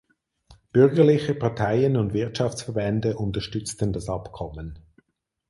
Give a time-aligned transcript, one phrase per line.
[0.73, 4.79] Bürgerliche Parteien und Wirtschaftsverbände unterstützten das Abkommen.